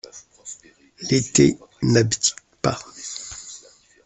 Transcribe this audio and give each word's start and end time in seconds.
L’été 1.11 1.59
n’abdique 1.83 2.35
pas. 2.63 2.79